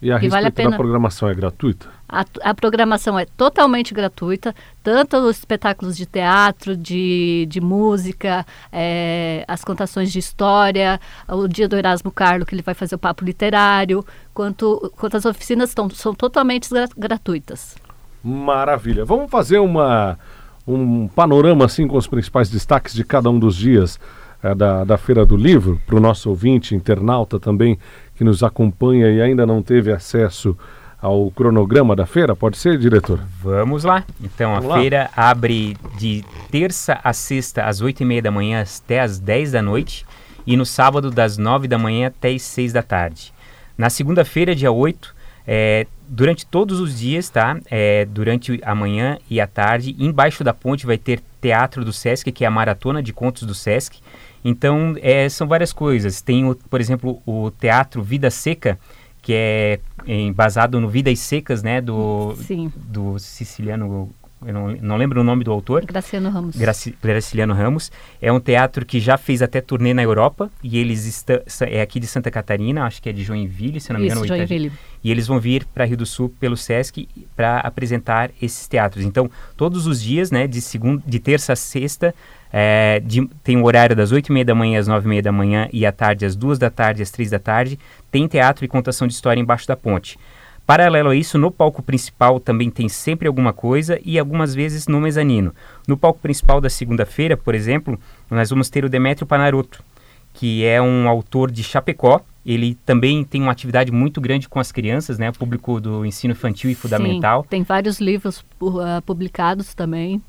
[0.00, 0.76] E a E respeito vale a da pena.
[0.76, 1.86] programação é gratuita?
[2.08, 9.44] A, a programação é totalmente gratuita, tanto os espetáculos de teatro, de, de música, eh,
[9.46, 13.22] as contações de história, o dia do Erasmo Carlo, que ele vai fazer o papo
[13.24, 17.76] literário, quanto, quanto as oficinas tão, são totalmente gra- gratuitas.
[18.24, 19.04] Maravilha.
[19.04, 20.18] Vamos fazer uma,
[20.74, 23.98] um panorama assim com os principais destaques de cada um dos dias
[24.42, 27.78] eh, da, da Feira do Livro, para o nosso ouvinte, internauta também,
[28.14, 30.56] que nos acompanha e ainda não teve acesso
[31.00, 32.34] ao cronograma da feira.
[32.34, 33.20] Pode ser, diretor?
[33.40, 34.04] Vamos lá.
[34.20, 34.80] Então, Vamos a lá.
[34.80, 39.52] feira abre de terça a sexta, às 8 e meia da manhã até às 10
[39.52, 40.04] da noite.
[40.46, 43.32] E no sábado, das 9 da manhã até às 6 da tarde.
[43.76, 45.14] Na segunda-feira, dia 8,
[45.50, 47.58] é, durante todos os dias, tá?
[47.70, 52.30] É, durante a manhã e a tarde, embaixo da ponte vai ter Teatro do Sesc,
[52.30, 53.98] que é a maratona de contos do Sesc.
[54.44, 56.20] Então, é, são várias coisas.
[56.20, 58.78] Tem, o, por exemplo, o Teatro Vida Seca,
[59.22, 61.80] que é embasado no Vidas Secas, né?
[61.80, 64.10] Do, Sim, do siciliano,
[64.46, 66.56] eu não, não lembro o nome do autor, Graciano Ramos.
[66.56, 67.90] Graci, Graciliano Ramos.
[68.22, 71.98] É um teatro que já fez até turnê na Europa e eles estão é aqui
[71.98, 74.24] de Santa Catarina, acho que é de Joinville, se não me engano.
[74.24, 74.34] Isso.
[74.34, 74.72] Joinville.
[75.02, 79.04] E eles vão vir para Rio do Sul pelo Sesc para apresentar esses teatros.
[79.04, 82.14] Então, todos os dias, né, de segunda, de terça a sexta,
[82.52, 85.22] é, de- tem o horário das oito e meia da manhã às nove e meia
[85.22, 87.78] da manhã e à tarde às duas da tarde às três da tarde,
[88.10, 90.18] tem teatro e contação de história embaixo da ponte.
[90.68, 95.00] Paralelo a isso, no palco principal também tem sempre alguma coisa e algumas vezes no
[95.00, 95.54] mezanino.
[95.86, 97.98] No palco principal da segunda-feira, por exemplo,
[98.30, 99.82] nós vamos ter o Demétrio Panaroto,
[100.34, 102.20] que é um autor de Chapecó.
[102.44, 105.32] Ele também tem uma atividade muito grande com as crianças, né?
[105.32, 107.44] Público do ensino infantil e fundamental.
[107.44, 108.44] Sim, tem vários livros
[108.82, 110.20] ah, publicados também.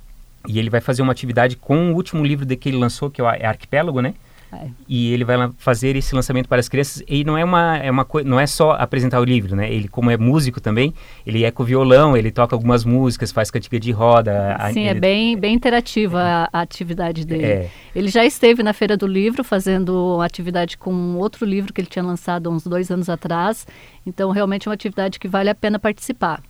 [0.47, 3.19] E ele vai fazer uma atividade com o último livro de que ele lançou, que
[3.19, 4.13] é o Ar- Arquipélago, né?
[4.51, 4.67] É.
[4.87, 7.03] E ele vai fazer esse lançamento para as crianças.
[7.07, 9.71] E não é uma, é uma não é só apresentar o livro, né?
[9.71, 10.91] Ele, como é músico também,
[11.25, 14.55] ele é com violão, ele toca algumas músicas, faz cantiga de roda.
[14.57, 17.45] a- Sim, é ele- bem, bem interativa a, a atividade dele.
[17.45, 17.69] É.
[17.95, 21.87] Ele já esteve na Feira do Livro fazendo uma atividade com outro livro que ele
[21.87, 23.67] tinha lançado há uns dois anos atrás.
[24.05, 26.41] Então, realmente é uma atividade que vale a pena participar.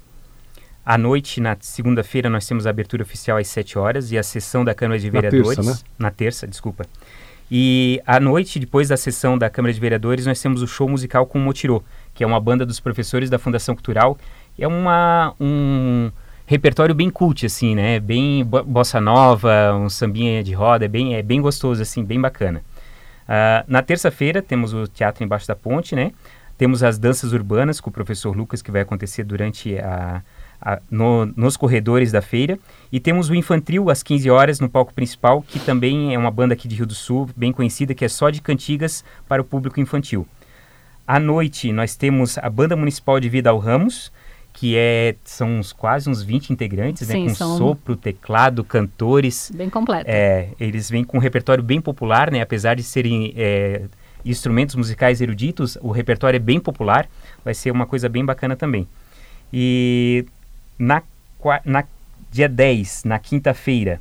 [0.86, 4.64] À noite, na segunda-feira, nós temos a abertura oficial às 7 horas e a sessão
[4.64, 5.56] da Câmara de Na Vereadores.
[5.58, 5.78] terça, né?
[6.00, 6.86] Na terça, desculpa.
[7.52, 11.26] E à noite, depois da sessão da Câmara de Vereadores, nós temos o show musical
[11.26, 11.82] com o Motirô,
[12.14, 14.18] que é uma banda dos professores da Fundação Cultural.
[14.58, 16.12] É uma, um
[16.46, 18.00] repertório bem cult, assim, né?
[18.00, 22.20] Bem bo- bossa nova, um sambinha de roda, é bem, é bem gostoso, assim, bem
[22.22, 22.62] bacana.
[23.28, 26.12] Ah, na terça-feira, temos o Teatro Embaixo da Ponte, né?
[26.58, 30.22] Temos as danças urbanas com o professor Lucas, que vai acontecer durante a,
[30.62, 32.58] a- no- nos corredores da feira.
[32.92, 36.54] E temos o Infantil às 15 horas no palco principal, que também é uma banda
[36.54, 39.80] aqui de Rio do Sul, bem conhecida, que é só de cantigas para o público
[39.80, 40.28] infantil.
[41.08, 44.12] À noite, nós temos a Banda Municipal de Vida ao Ramos,
[44.54, 49.52] que é, são uns, quase uns 20 integrantes, Sim, né, com são- sopro, teclado, cantores.
[49.56, 50.06] Bem completo.
[50.10, 52.42] É, eles vêm com um repertório bem popular, né?
[52.42, 53.84] Apesar de serem é,
[54.26, 57.08] instrumentos musicais eruditos, o repertório é bem popular.
[57.46, 58.88] Vai ser uma coisa bem bacana também.
[59.54, 60.26] E
[60.80, 61.04] na,
[61.66, 61.84] na
[62.32, 64.00] dia 10, na quinta-feira,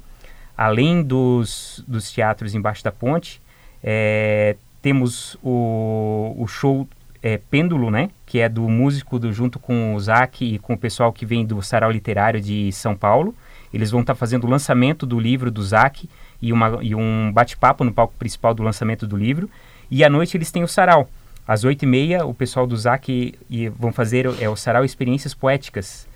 [0.57, 3.43] além dos, dos teatros embaixo da ponte,
[3.83, 6.89] é, temos o, o show
[7.23, 8.11] é, Pêndulo, né?
[8.25, 11.45] Que é do músico do, junto com o Zac e com o pessoal que vem
[11.45, 13.35] do Sarau Literário de São Paulo.
[13.73, 16.09] Eles vão estar fazendo o lançamento do livro do Zac
[16.41, 19.51] e, uma, e um bate-papo no palco principal do lançamento do livro.
[19.91, 21.09] E à noite eles têm o Sarau.
[21.47, 24.85] Às oito e meia, o pessoal do Zac e, e vão fazer é, o Sarau
[24.85, 26.08] Experiências Poéticas,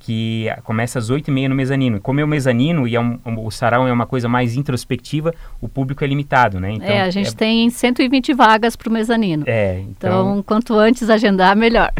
[0.00, 2.00] que começa às oito e meia no mezanino.
[2.00, 5.32] Como é o mezanino e é um- um- o Sarau é uma coisa mais introspectiva,
[5.60, 6.72] o público é limitado, né?
[6.72, 9.44] Então, é, a gente tem 120 vagas para o mezanino.
[9.46, 11.92] é, então, Então, quanto antes agendar, melhor.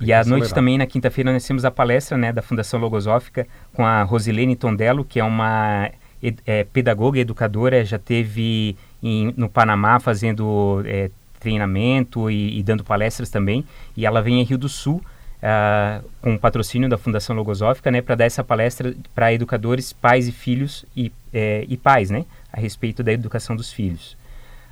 [0.00, 0.54] E à é noite legal.
[0.54, 5.04] também, na quinta-feira, nós temos a palestra né, da Fundação Logosófica com a Rosilene Tondello,
[5.04, 5.90] que é uma
[6.22, 12.62] ed- é, pedagoga e educadora, já teve em- no Panamá fazendo é, treinamento e, e
[12.62, 13.64] dando palestras também.
[13.96, 15.02] E ela vem em Rio do Sul
[15.42, 20.32] ah, com patrocínio da Fundação Logosófica né, para dar essa palestra para educadores, pais e
[20.32, 24.16] filhos e, é, e pais, né, a respeito da educação dos filhos.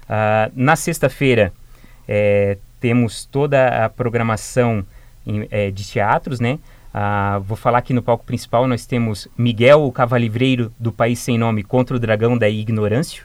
[0.09, 1.53] Ah, na sexta-feira,
[2.09, 4.85] é, temos toda a programação
[5.27, 6.59] em- é, de teatros, né?
[6.93, 11.39] Ah, vou falar aqui no palco principal, nós temos Miguel, o Cavalivreiro do País Sem
[11.39, 13.23] Nome contra o Dragão da Ignorância.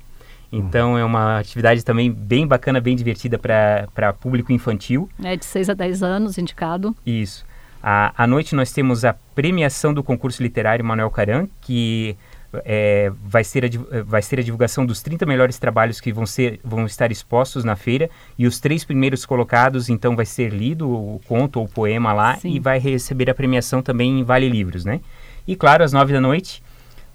[0.51, 5.10] Então é uma atividade também bem bacana, bem divertida para público infantil.
[5.23, 6.95] É de 6 a 10 anos, indicado.
[7.05, 7.45] Isso.
[7.81, 12.17] À, à noite nós temos a premiação do concurso literário Manuel Caran, que
[12.63, 16.60] é, vai, ser a, vai ser a divulgação dos 30 melhores trabalhos que vão, ser,
[16.63, 21.19] vão estar expostos na feira e os três primeiros colocados, então vai ser lido o
[21.27, 22.51] conto ou o poema lá Sim.
[22.51, 25.01] e vai receber a premiação também em Vale Livros, né?
[25.47, 26.63] E claro, às nove da noite,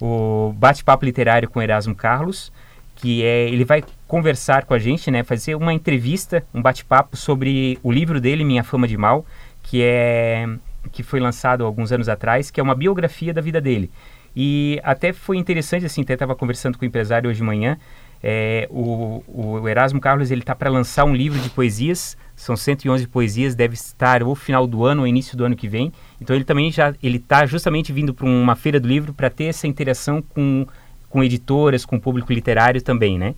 [0.00, 2.52] o bate-papo literário com Erasmo Carlos,
[3.00, 7.78] que é ele vai conversar com a gente, né, fazer uma entrevista, um bate-papo sobre
[7.82, 9.24] o livro dele, Minha Fama de Mal,
[9.62, 10.46] que é
[10.92, 13.90] que foi lançado alguns anos atrás, que é uma biografia da vida dele.
[14.34, 17.76] E até foi interessante, assim, até estava conversando com o empresário hoje de manhã,
[18.22, 23.06] é, o, o, Erasmo Carlos ele está para lançar um livro de poesias, são 111
[23.06, 25.90] poesias, deve estar ou final do ano ou início do ano que vem.
[26.20, 29.44] Então ele também já ele está justamente vindo para uma feira do livro para ter
[29.44, 30.66] essa interação com,
[31.10, 33.34] com editoras, com público literário também, né?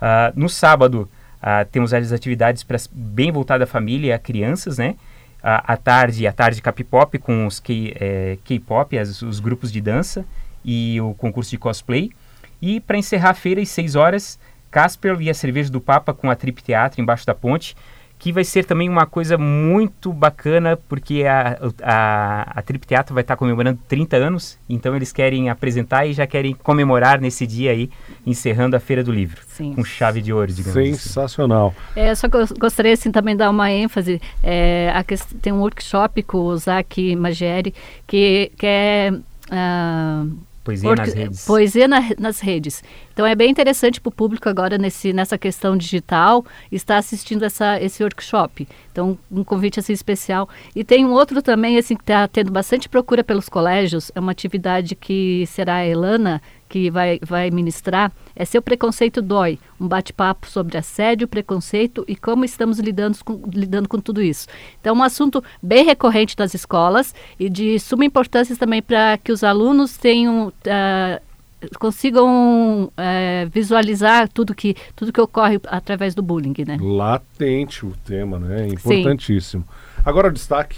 [0.00, 1.08] Uh, no sábado
[1.40, 4.96] uh, temos as atividades pra, bem voltadas à família e a crianças, né?
[5.44, 10.24] à tarde, a tarde K-pop com os é, K-pop, os grupos de dança
[10.64, 12.12] e o concurso de cosplay.
[12.60, 14.38] E para encerrar a feira, às 6 horas,
[14.70, 17.76] Casper e a cerveja do Papa com a Trip Teatro embaixo da ponte
[18.22, 23.22] que vai ser também uma coisa muito bacana, porque a, a, a Trip Teatro vai
[23.22, 27.90] estar comemorando 30 anos, então eles querem apresentar e já querem comemorar nesse dia aí,
[28.24, 29.74] encerrando a Feira do Livro, Sim.
[29.74, 30.94] com chave de ouro, digamos assim.
[30.94, 31.74] Sensacional.
[31.90, 32.00] Assim.
[32.00, 35.02] É, só que eu gostaria assim, também de dar uma ênfase, é, a
[35.40, 37.74] tem um workshop com o Zac Magieri,
[38.06, 39.12] que, que é...
[39.50, 40.30] Uh,
[40.62, 41.44] Poesia nas redes.
[41.44, 42.84] Poesia na, nas redes.
[43.12, 47.80] Então é bem interessante para o público agora nesse, nessa questão digital estar assistindo essa,
[47.80, 48.66] esse workshop.
[48.90, 50.48] Então um convite assim especial.
[50.74, 54.10] E tem um outro também assim que está tendo bastante procura pelos colégios.
[54.14, 56.40] É uma atividade que será a Elana
[56.72, 62.46] que vai, vai ministrar é Seu Preconceito Dói, um bate-papo sobre assédio, preconceito e como
[62.46, 64.48] estamos lidando com, lidando com tudo isso.
[64.80, 69.44] Então, um assunto bem recorrente das escolas e de suma importância também para que os
[69.44, 70.48] alunos tenham.
[70.48, 71.31] Uh,
[71.78, 76.78] consigam uh, visualizar tudo que tudo que ocorre através do bullying, né?
[76.80, 78.68] Latente o tema, né?
[78.68, 79.62] Importantíssimo.
[79.62, 80.02] Sim.
[80.04, 80.76] Agora o destaque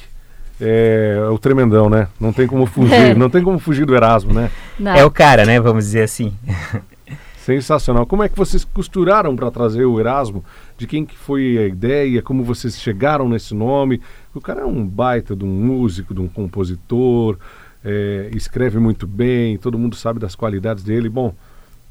[0.61, 2.09] é, o tremendão, né?
[2.20, 3.14] Não tem como fugir, é.
[3.14, 4.51] não tem como fugir do Erasmo, né?
[4.79, 4.94] Não.
[4.94, 5.61] É o cara, né?
[5.61, 6.33] Vamos dizer assim.
[7.37, 8.07] Sensacional.
[8.07, 10.42] Como é que vocês costuraram para trazer o Erasmo?
[10.79, 12.23] De quem que foi a ideia?
[12.23, 14.01] Como vocês chegaram nesse nome?
[14.35, 17.37] O cara é um baita de um músico, de um compositor,
[17.85, 21.09] é, escreve muito bem, todo mundo sabe das qualidades dele.
[21.09, 21.35] Bom,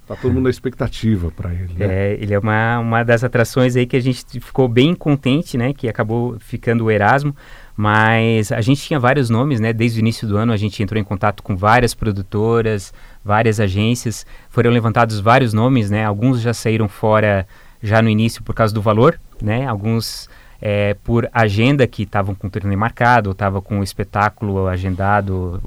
[0.07, 1.73] tá todo mundo na expectativa para ele.
[1.75, 1.85] Né?
[1.85, 5.71] É, ele é uma, uma das atrações aí que a gente ficou bem contente, né?
[5.71, 7.35] Que acabou ficando o Erasmo.
[7.75, 9.71] Mas a gente tinha vários nomes, né?
[9.73, 14.25] Desde o início do ano a gente entrou em contato com várias produtoras, várias agências.
[14.49, 16.05] Foram levantados vários nomes, né?
[16.05, 17.47] Alguns já saíram fora
[17.81, 19.67] já no início por causa do valor, né?
[19.67, 20.29] Alguns
[20.65, 25.61] é, por agenda que estavam com o turnê marcado, estava com o espetáculo agendado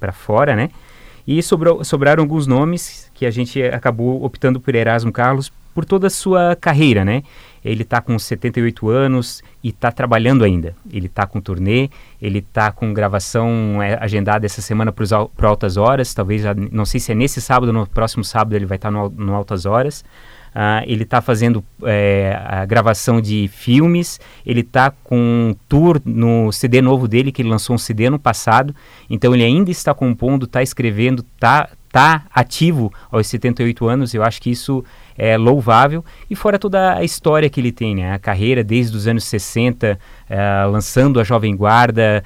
[0.00, 0.70] para fora, né?
[1.26, 6.06] E sobrou, sobraram alguns nomes que a gente acabou optando por Erasmo Carlos por toda
[6.06, 7.22] a sua carreira, né?
[7.62, 10.74] Ele está com 78 anos e está trabalhando ainda.
[10.90, 16.14] Ele está com turnê, ele está com gravação é, agendada essa semana para Altas Horas,
[16.14, 18.96] talvez, não sei se é nesse sábado ou no próximo sábado ele vai estar tá
[18.96, 20.02] no, no Altas Horas.
[20.54, 26.52] Uh, ele está fazendo é, a gravação de filmes, ele está com um tour no
[26.52, 28.72] CD novo dele, que ele lançou um CD no passado,
[29.10, 34.40] então ele ainda está compondo, está escrevendo, está tá ativo aos 78 anos, eu acho
[34.40, 34.84] que isso
[35.16, 38.12] é, louvável, e fora toda a história que ele tem, né?
[38.12, 39.98] a carreira desde os anos 60,
[40.28, 42.22] é, lançando a Jovem Guarda,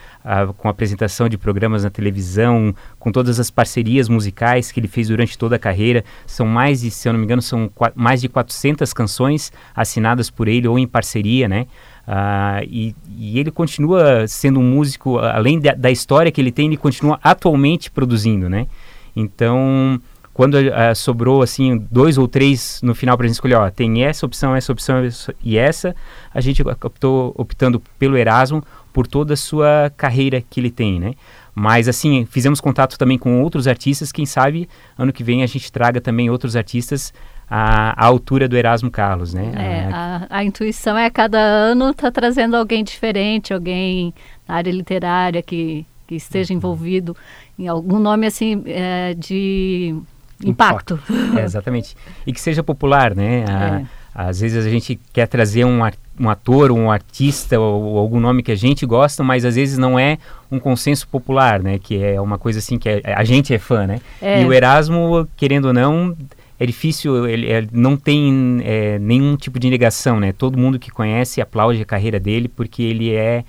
[0.59, 5.37] com apresentação de programas na televisão, com todas as parcerias musicais que ele fez durante
[5.37, 8.93] toda a carreira, são mais de, se eu não me engano, são mais de 400
[8.93, 11.67] canções assinadas por ele ou em parceria, né?
[12.09, 16.67] Uh, e, e, ele continua sendo um músico, além da, da história que ele tem,
[16.67, 18.67] ele continua atualmente produzindo, né?
[19.15, 20.01] Então,
[20.39, 24.05] quando uh, sobrou assim dois ou três no final para a gente escolher, ó, tem
[24.05, 25.03] essa opção, essa opção
[25.43, 25.97] e essa,
[26.33, 31.15] a gente optou optando pelo Erasmo por toda a sua carreira que ele tem, né?
[31.53, 35.73] Mas assim, fizemos contato também com outros artistas, quem sabe ano que vem a gente
[35.73, 37.13] traga também outros artistas
[37.51, 39.51] à, à altura do Erasmo Carlos, né?
[39.57, 44.15] É, a, a, intuição é a cada ano tá trazendo alguém diferente, alguém
[44.47, 46.59] na área literária que, que esteja uhum.
[46.59, 47.17] envolvido
[47.59, 50.01] em algum nome assim é, de
[50.45, 50.99] impacto.
[51.37, 51.97] É, exatamente.
[52.27, 53.45] E que seja popular, né?
[53.49, 53.87] A, é.
[54.15, 55.81] Às vezes a gente quer trazer um,
[56.19, 59.79] um ator, um artista ou, ou, algum nome que a gente gosta, mas às vezes
[59.79, 60.19] não é
[60.51, 61.79] um consenso popular, né?
[61.79, 64.01] Que é uma coisa assim que é, a gente é fã, né?
[64.21, 64.43] É.
[64.43, 66.17] E o Erasmo, querendo ou não,
[66.59, 70.33] é difícil, ele, ele não tem é, nenhum tipo de negação, né?
[70.33, 73.45] Todo mundo que conhece aplaude a carreira dele porque ele é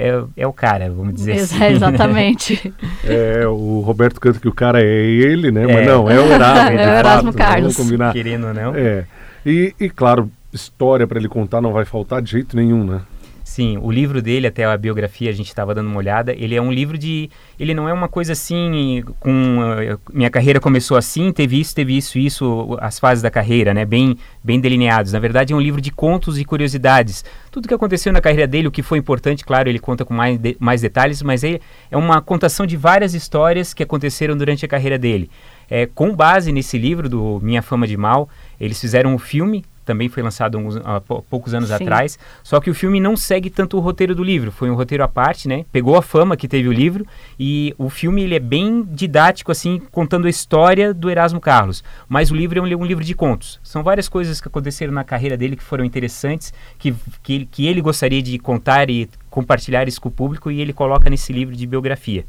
[0.00, 1.62] é, é o cara, vamos dizer assim.
[1.64, 2.72] Exatamente.
[3.04, 5.64] é, o Roberto canta que o cara é ele, né?
[5.64, 5.74] É.
[5.74, 6.70] Mas não, é o Erasmo.
[6.78, 7.74] é o Erasmo Carlos.
[7.74, 8.12] Vamos combinar.
[8.14, 8.74] Querendo ou não.
[8.74, 9.04] É.
[9.44, 13.02] E, e claro, história para ele contar não vai faltar de jeito nenhum, né?
[13.50, 16.62] Sim, o livro dele, até a biografia, a gente estava dando uma olhada, ele é
[16.62, 17.28] um livro de...
[17.58, 19.58] Ele não é uma coisa assim, com...
[19.58, 23.84] Uh, minha carreira começou assim, teve isso, teve isso, isso, as fases da carreira, né?
[23.84, 25.12] Bem, bem delineados.
[25.12, 27.24] Na verdade, é um livro de contos e curiosidades.
[27.50, 30.38] Tudo que aconteceu na carreira dele, o que foi importante, claro, ele conta com mais,
[30.38, 31.58] de, mais detalhes, mas é,
[31.90, 35.28] é uma contação de várias histórias que aconteceram durante a carreira dele.
[35.68, 38.28] É, com base nesse livro do Minha Fama de Mal,
[38.60, 41.74] eles fizeram um filme também foi lançado uns, há poucos anos Sim.
[41.74, 42.16] atrás.
[42.44, 45.08] Só que o filme não segue tanto o roteiro do livro, foi um roteiro à
[45.08, 45.64] parte, né?
[45.72, 47.04] Pegou a fama que teve o livro
[47.36, 51.82] e o filme ele é bem didático, assim, contando a história do Erasmo Carlos.
[52.08, 53.58] Mas o livro é um, um livro de contos.
[53.64, 57.80] São várias coisas que aconteceram na carreira dele que foram interessantes, que, que, que ele
[57.80, 61.66] gostaria de contar e compartilhar isso com o público e ele coloca nesse livro de
[61.66, 62.24] biografia.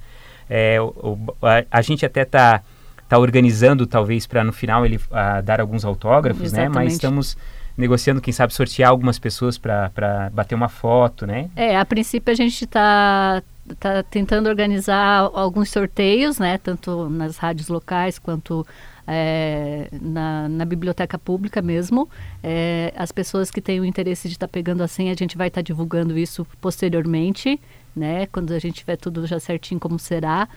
[0.49, 2.63] É, o, a, a gente até está
[3.11, 6.75] está organizando talvez para no final ele uh, dar alguns autógrafos, Exatamente.
[6.75, 6.83] né?
[6.83, 7.37] Mas estamos
[7.77, 11.49] negociando, quem sabe, sortear algumas pessoas para bater uma foto, né?
[11.55, 13.43] É, a princípio a gente está
[13.79, 16.57] tá tentando organizar alguns sorteios, né?
[16.57, 18.65] Tanto nas rádios locais quanto
[19.05, 22.09] é, na, na, biblioteca pública mesmo.
[22.41, 25.37] É, as pessoas que têm o interesse de estar tá pegando a senha, a gente
[25.37, 27.59] vai estar tá divulgando isso posteriormente,
[27.93, 28.25] né?
[28.27, 30.47] Quando a gente tiver tudo já certinho como será.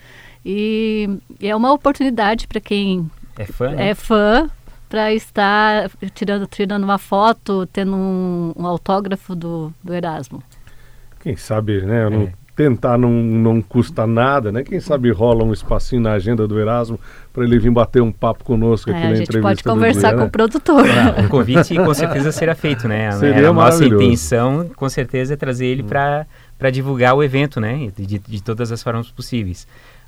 [0.45, 1.09] E,
[1.41, 3.89] e é uma oportunidade para quem é fã, né?
[3.89, 4.51] é fã
[4.89, 10.43] para estar tirando, tirando uma foto, tendo um, um autógrafo do, do Erasmo.
[11.21, 12.09] Quem sabe, né?
[12.09, 12.33] Não, é.
[12.55, 14.63] Tentar não, não custa nada, né?
[14.63, 17.01] Quem sabe rola um espacinho na agenda do Erasmo
[17.33, 19.33] para ele vir bater um papo conosco aqui é, na entrevista.
[19.33, 20.27] A gente pode conversar dia, com né?
[20.27, 20.85] o produtor.
[21.25, 23.11] o convite com certeza será feito, né?
[23.13, 25.87] Seria a nossa intenção, com certeza, é trazer ele hum.
[25.87, 27.91] para divulgar o evento, né?
[27.97, 29.67] De, de todas as formas possíveis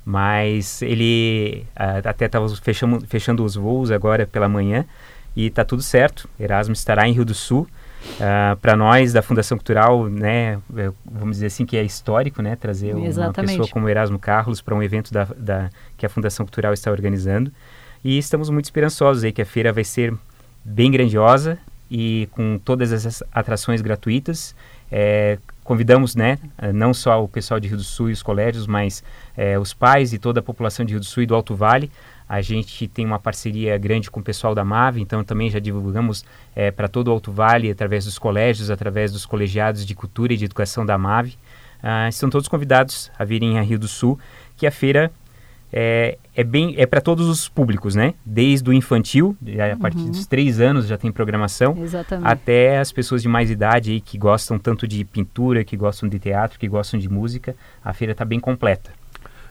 [0.09, 4.85] mas ele até estava fechando, fechando os voos agora pela manhã
[5.35, 6.29] e está tudo certo.
[6.39, 7.63] Erasmo estará em Rio do Sul.
[7.63, 12.41] Uh, ah, para nós da Fundação Cultural, né, é, vamos dizer assim que é histórico,
[12.41, 13.37] né, trazer Exatamente.
[13.37, 16.89] uma pessoa como Erasmo Carlos para um evento da, da, que a Fundação Cultural está
[16.89, 17.51] organizando.
[18.01, 20.13] E estamos muito esperançosos aí que a feira vai ser
[20.63, 21.59] bem grandiosa
[21.91, 24.55] e com todas essas atrações gratuitas.
[24.89, 28.65] É, convidamos, né, eh, não só o pessoal de Rio do Sul e os colégios,
[28.65, 29.03] mas
[29.35, 31.91] é, os pais e toda a população de Rio do Sul e do Alto Vale.
[32.27, 36.23] A gente tem uma parceria grande com o pessoal da MAVE, então também já divulgamos
[36.55, 40.37] é, para todo o Alto Vale, através dos colégios, através dos colegiados de cultura e
[40.37, 41.37] de educação da MAVE.
[41.83, 44.17] Ah, estão todos convidados a virem a Rio do Sul,
[44.55, 45.11] que a feira
[45.71, 48.13] é, é bem é para todos os públicos, né?
[48.25, 49.35] Desde o infantil,
[49.71, 50.11] a partir uhum.
[50.11, 52.27] dos três anos já tem programação, Exatamente.
[52.27, 56.19] até as pessoas de mais idade aí que gostam tanto de pintura, que gostam de
[56.19, 57.55] teatro, que gostam de música.
[57.83, 58.91] A feira está bem completa.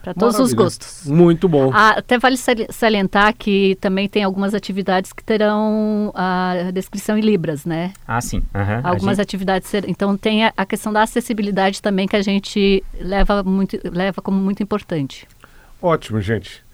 [0.07, 0.45] Para todos Maravilha.
[0.45, 1.07] os gostos.
[1.07, 1.73] Muito bom.
[1.75, 2.37] Ah, até vale
[2.71, 7.93] salientar que também tem algumas atividades que terão a descrição em libras, né?
[8.07, 8.37] Ah, sim.
[8.55, 8.81] Uhum.
[8.85, 9.25] Algumas gente...
[9.25, 9.69] atividades.
[9.69, 9.85] Ser...
[9.89, 14.39] Então tem a, a, questão da acessibilidade também que a gente leva, muito, leva como
[14.39, 15.27] muito importante.
[15.81, 16.65] Ótimo, gente.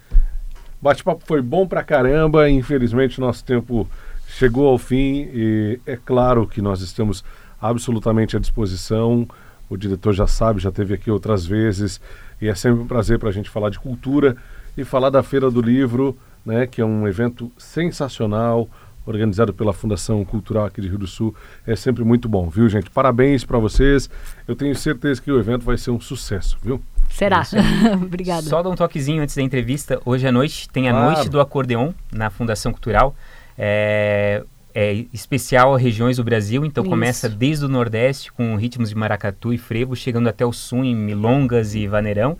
[0.81, 2.49] Bate-papo foi bom pra caramba.
[2.49, 3.89] Infelizmente, nosso tempo
[4.27, 7.25] chegou ao fim e é claro que nós estamos
[7.61, 9.29] absolutamente à disposição.
[9.69, 12.01] O diretor já sabe, já teve aqui outras vezes
[12.41, 14.37] e é sempre um prazer para a gente falar de cultura
[14.77, 18.69] e falar da Feira do Livro, né, que é um evento sensacional
[19.07, 21.35] organizado pela Fundação Cultural aqui de Rio do Sul.
[21.67, 22.91] É sempre muito bom, viu, gente?
[22.91, 24.09] Parabéns para vocês.
[24.47, 26.81] Eu tenho certeza que o evento vai ser um sucesso, viu?
[27.13, 27.43] Será.
[27.95, 28.43] Obrigada.
[28.43, 30.01] Só dar um toquezinho antes da entrevista.
[30.05, 31.13] Hoje à noite tem a claro.
[31.13, 33.15] Noite do Acordeon na Fundação Cultural.
[33.57, 34.43] É,
[34.75, 36.91] é especial a regiões do Brasil, então Isso.
[36.91, 40.97] começa desde o Nordeste com ritmos de maracatu e frevo, chegando até o Sul em
[40.97, 42.39] milongas e vaneirão.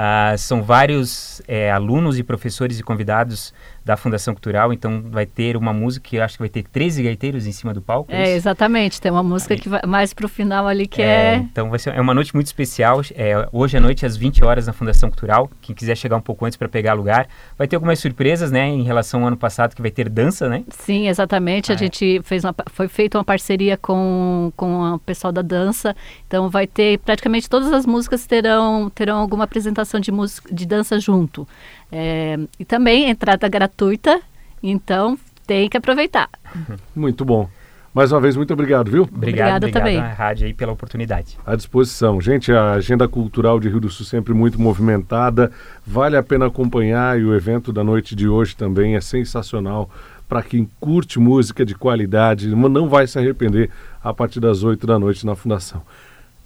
[0.00, 3.52] Ah, são vários é, alunos e professores e convidados
[3.88, 7.04] da Fundação Cultural, então vai ter uma música que eu acho que vai ter 13
[7.04, 8.12] gaiteiros em cima do palco.
[8.12, 11.06] É, é exatamente, tem uma música que vai mais para o final ali que é,
[11.06, 11.36] é...
[11.36, 14.66] Então vai ser é uma noite muito especial, é, hoje à noite às 20 horas
[14.66, 17.26] na Fundação Cultural, quem quiser chegar um pouco antes para pegar lugar.
[17.56, 20.64] Vai ter algumas surpresas, né, em relação ao ano passado que vai ter dança, né?
[20.68, 21.78] Sim, exatamente, ah, a é.
[21.78, 25.96] gente fez uma, foi feita uma parceria com, com o pessoal da dança,
[26.26, 31.00] então vai ter praticamente todas as músicas terão, terão alguma apresentação de, música, de dança
[31.00, 31.48] junto.
[31.90, 34.20] É, e também entrada gratuita,
[34.62, 36.28] então tem que aproveitar.
[36.94, 37.48] Muito bom.
[37.94, 39.02] Mais uma vez, muito obrigado, viu?
[39.02, 39.98] Obrigado, obrigado também.
[39.98, 41.36] à rádio aí pela oportunidade.
[41.44, 42.20] À disposição.
[42.20, 45.50] Gente, a agenda cultural de Rio do Sul sempre muito movimentada.
[45.84, 49.90] Vale a pena acompanhar e o evento da noite de hoje também é sensacional.
[50.28, 53.70] Para quem curte música de qualidade, não vai se arrepender
[54.04, 55.82] a partir das 8 da noite na Fundação.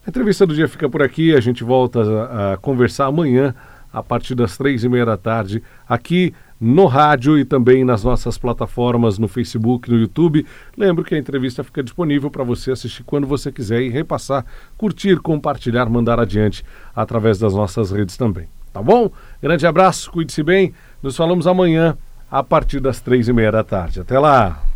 [0.06, 1.34] A entrevista do dia fica por aqui.
[1.34, 3.54] A gente volta a, a conversar amanhã,
[3.92, 8.38] a partir das três e meia da tarde, aqui no rádio e também nas nossas
[8.38, 10.46] plataformas no Facebook, no YouTube.
[10.76, 14.46] Lembro que a entrevista fica disponível para você assistir quando você quiser e repassar,
[14.78, 16.64] curtir, compartilhar, mandar adiante
[16.94, 18.48] através das nossas redes também.
[18.72, 19.10] Tá bom?
[19.42, 20.72] Grande abraço, cuide-se bem.
[21.02, 21.98] Nos falamos amanhã
[22.30, 24.00] a partir das três e meia da tarde.
[24.00, 24.71] Até lá!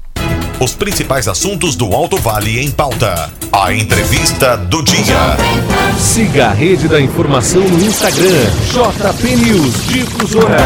[0.58, 3.30] Os principais assuntos do Alto Vale em pauta.
[3.52, 5.36] A entrevista do dia.
[5.98, 10.56] Siga a rede da informação no Instagram, JP News Difusora.